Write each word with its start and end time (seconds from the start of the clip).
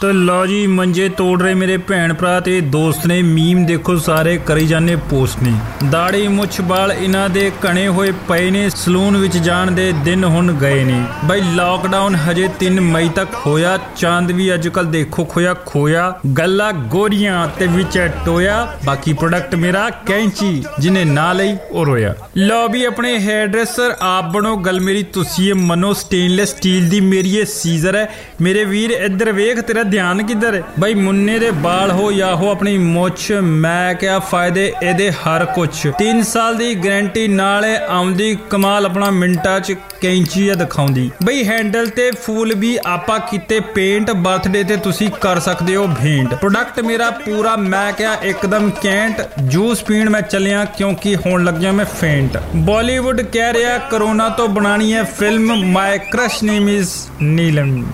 ਤੇ 0.00 0.12
ਲਓ 0.12 0.44
ਜੀ, 0.46 0.66
ਮੰਜੇ 0.66 1.08
ਤੋੜ 1.08 1.40
ਰਹੇ 1.42 1.54
ਮੇਰੇ 1.54 1.76
ਭੈਣ 1.78 2.12
ਭਰਾ 2.14 2.38
ਤੇ 2.40 2.60
ਦੋਸਤ 2.74 3.06
ਨੇ 3.06 3.20
ਮੀਮ 3.22 3.64
ਦੇਖੋ 3.66 3.96
ਸਾਰੇ 3.96 4.36
ਕਰੀ 4.46 4.66
ਜਾਂਦੇ 4.66 4.94
ਪੋਸਟ 5.10 5.42
ਨੇ। 5.42 5.52
ਦਾੜੀ 5.90 6.28
ਮੁੱਛ 6.28 6.60
ਵਾਲ 6.60 6.92
ਇਹਨਾਂ 6.92 7.28
ਦੇ 7.30 7.50
ਕਣੇ 7.62 7.86
ਹੋਏ 7.88 8.12
ਪਏ 8.28 8.50
ਨੇ, 8.50 8.68
ਸਲੂਨ 8.70 9.16
ਵਿੱਚ 9.16 9.36
ਜਾਣ 9.38 9.70
ਦੇ 9.70 9.92
ਦਿਨ 10.04 10.24
ਹੁਣ 10.24 10.52
ਗਏ 10.52 10.84
ਨੇ। 10.84 11.02
ਬਈ 11.24 11.40
ਲਾਕਡਾਊਨ 11.54 12.14
ਹਜੇ 12.14 12.48
3 12.60 12.80
ਮਈ 12.82 13.08
ਤੱਕ 13.08 13.34
ਹੋਇਆ, 13.46 13.76
ਚਾਂਦ 13.96 14.30
ਵੀ 14.30 14.52
ਅੱਜ 14.54 14.68
ਕੱਲ 14.68 14.86
ਦੇਖੋ 14.86 15.24
ਖੋਇਆ 15.24 15.54
ਖੋਇਆ, 15.66 16.12
ਗੱਲਾਂ 16.38 16.72
ਗੋਰੀਆਂ 16.72 17.46
ਤੇ 17.58 17.66
ਵਿੱਚ 17.66 17.98
ਟੋਇਆ, 18.24 18.66
ਬਾਕੀ 18.84 19.12
ਪ੍ਰੋਡਕਟ 19.12 19.54
ਮੇਰਾ 19.54 19.88
ਕੈਂਚੀ 20.06 20.62
ਜਿਹਨੇ 20.78 21.04
ਨਾ 21.04 21.32
ਲਈ 21.32 21.56
ਉਹ 21.70 21.86
ਰੋਇਆ। 21.86 22.14
ਲਓ 22.36 22.68
ਵੀ 22.68 22.84
ਆਪਣੇ 22.84 23.18
ਹੇਅਰ 23.18 23.46
ਡਰੈਸਰ 23.46 23.94
ਆਪ 24.00 24.32
ਬਣੋ 24.32 24.56
ਗੱਲ 24.56 24.80
ਮੇਰੀ, 24.80 25.02
ਤੁਸੀਂ 25.02 25.48
ਇਹ 25.48 25.54
ਮਨੋ 25.54 25.92
ਸਟੇਨਲੈਸ 25.92 26.56
ਸਟੀਲ 26.56 26.88
ਦੀ 26.88 27.00
ਮੇਰੀ 27.02 27.36
ਇਹ 27.36 27.44
ਸੀਜ਼ਰ 27.44 27.96
ਹੈ। 27.96 28.08
ਮੇਰੇ 28.40 28.64
ਵੀਰ, 28.64 28.90
ਇੱਧਰ 28.90 29.32
ਵੇਖ 29.32 29.60
ਤੇਰਾ 29.60 29.88
ਧਿਆਨ 29.90 30.22
ਕਿੱਧਰ 30.22 30.54
ਹੈ? 30.54 30.62
ਬਈ 30.80 30.94
ਮੁੰਨੇ 30.94 31.38
ਦੇ 31.38 31.50
ਵਾਲ 31.54 31.90
ਹੋ 31.90 32.10
ਜਾਂ 32.12 32.34
ਹੋ 32.36 32.50
ਆਪਣੀ 32.50 32.76
ਮੁੱਛ 32.78 33.30
ਮੈਂ 33.32 33.94
ਕਿਹਾ 33.94 34.18
ਫਾਇਦੇ 34.18 34.72
ਇਹਦੇ 34.82 35.10
ਹਰ 35.12 35.44
ਕੁਛ। 35.44 35.86
3 35.98 36.22
ਸਾਲ 36.22 36.56
ਦੀ 36.56 36.74
ਗਾਰੰਟੀ 36.74 37.26
ਨਾਲ 37.28 37.64
ਇਹ 37.64 37.76
ਆਉਂਦੀ, 37.88 38.36
ਕਮਾਲ 38.50 38.86
ਆਪਣਾ 38.86 39.10
ਮਿੰਟਾਂ 39.10 39.58
ਚ 39.60 39.74
ਕੈਂਚੀ 40.00 40.48
ਆ 40.48 40.54
ਦਿਖਾਉਂਦੀ। 40.54 41.10
ਬਈ 41.24 41.44
ਹੈਂਡਲ 41.44 41.88
ਤੇ 41.88 42.10
ਫੂਲ 42.22 42.54
ਵੀ 42.54 42.76
ਆਪਾਂ 42.86 43.18
ਕੀਤੇ 43.20 43.60
ਪੇਂਟ 43.74 44.10
ਬਰਥਡੇ 44.10 44.62
ਤੇ 44.64 44.76
ਤੁਸੀਂ 44.76 45.08
ਕਰ 45.20 45.40
ਸਕਦੇ 45.40 45.76
ਹੋ 45.76 45.86
ਭੇਂਟ। 46.02 46.34
ਪ੍ਰੋਡਕਟ 46.34 46.80
ਮੇਰਾ 46.80 47.10
ਪੂਰਾ 47.24 47.56
ਮੈਂ 47.56 47.92
ਕਿਹਾ 47.92 48.14
ਇੱਕਦਮ 48.22 48.70
ਕੈਂਟ, 48.82 49.22
ਜੂਸ 49.42 49.82
ਪੀਣ 49.82 50.10
ਮੈਂ 50.10 50.22
ਚੱਲਿਆ 50.22 50.64
ਕਿਉਂਕਿ 50.76 51.16
ਹੋਣ 51.16 51.44
ਲੱਗਿਆ 51.44 51.72
ਮੈਂ 51.72 51.84
ਫੇਂਟ 52.00 52.38
ਬਾਲੀਵੁੱਡ 52.56 53.20
ਕਹਿ 53.22 53.52
ਰਿਹਾ, 53.52 53.78
ਕਰੋਨਾ 53.90 54.28
ਤੋਂ 54.28 54.48
ਬਣਾਣੀ 54.48 54.92
ਹੈ 54.92 55.02
film 55.18 55.54
my 55.66 55.98
crush 56.10 56.42
name 56.44 56.68
is 56.68 56.90
Neelam 57.22 57.84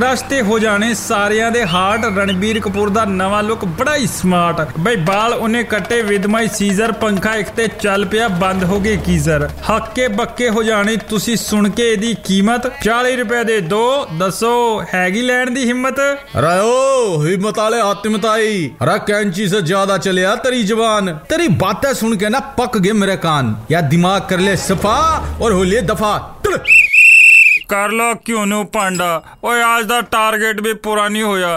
crush 0.00 0.22
ਤੇ 0.24 0.40
ਹੋ 0.42 0.58
ਜਾਣੇ 0.58 0.92
ਸਾਰਿਆਂ 0.94 1.50
ਦੇ 1.50 1.64
ਹਾਰਟ। 1.66 2.04
ਰਣਬੀਰ 2.16 2.58
ਕਪੂਰ 2.60 2.90
ਦਾ 2.90 3.04
ਨਵਾਂ 3.04 3.42
ਲੁੱਕ 3.42 3.64
ਬੜਾ 3.78 3.96
ਹੀ 3.96 4.06
ਸਮਾਰਟ 4.06 4.78
ਬਈ 4.80 4.96
ਬਾਲ 4.96 5.32
ਉਹਨੇ 5.32 5.62
ਕੱਟੇ 5.64 6.00
ਵਿਦ 6.02 6.26
ਮਾਈ 6.26 6.48
ਸੀਜ਼ਰ 6.54 6.92
ਪੰਖਾ 6.92 7.34
ਇੱਕ 7.36 7.48
ਤੇ 7.48 7.66
ਚੱਲ 7.82 8.04
ਪਿਆ, 8.04 8.28
ਬੰਦ 8.28 8.64
ਹੋ 8.64 8.78
ਗਏ 8.80 8.96
ਕੀਜ਼ਰ 8.96 9.48
ਹੱਕੇ 9.70 10.06
ਬੱਕੇ 10.08 10.48
ਹੋ 10.48 10.62
ਜਾਣੇ, 10.62 10.96
ਤੁਸੀਂ 11.10 11.36
ਸੁਣ 11.36 11.68
ਕੇ 11.68 11.90
ਇਹਦੀ 11.92 12.14
ਕੀਮਤ? 12.24 12.70
40 12.82 13.16
ਰੁਪਏ 13.16 13.42
ਦੇ 13.44 13.60
ਦੋ, 13.60 14.06
ਦੱਸੋ, 14.18 14.82
ਹੈਗੀ 14.94 15.22
ਲੈਣ 15.22 15.50
ਦੀ 15.50 15.66
ਹਿੰਮਤ? 15.68 16.00
ਰਾਓ 16.42 17.22
ਹਿੰਮਤ 17.26 17.58
ਵਾਲੇ 17.58 17.80
ਆਤਮਤਾਈ, 17.80 18.70
ਰਾ 18.86 18.96
ਕੈਂਚੀ 18.96 19.48
ਸੇ 19.48 19.60
ਜ਼ਿਆਦਾ 19.60 19.98
ਚਲਿਆ 19.98 20.34
ਤੇਰੀ 20.36 20.62
ਜ਼ਬਾਨ। 20.62 21.16
ਤੇਰੀ 21.28 21.48
ਬਾਤਾਂ 21.58 21.94
ਸੁਣ 21.94 22.16
ਕੇ 22.16 22.28
ਨਾ 22.28 22.40
ਪੱਕ 22.40 22.78
ਗਏ 22.78 22.92
ਮੇਰੇ 22.92 23.16
ਕਾਨ। 23.16 23.54
ਯਾ 23.72 23.80
ਦਿਮਾਗ 23.80 24.22
ਕਰ 24.22 24.38
ਲੈ 24.38 24.54
ਸਫਾ 24.56 24.98
ਔਰ 25.40 25.52
ਹੋ 25.52 25.64
ਲੈ 25.64 25.80
ਦਫਾ। 25.80 26.18
कर 27.72 27.90
लो 27.98 28.14
क्यों 28.26 28.44
नू 28.46 28.62
पांडा? 28.76 29.10
ओ 29.44 29.52
आज 29.66 29.84
का 29.88 30.00
टारगेट 30.14 30.60
भी 30.60 30.72
पूरा 30.86 31.08
नहीं 31.08 31.22
होया 31.22 31.56